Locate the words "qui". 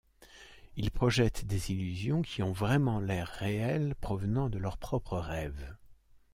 2.23-2.41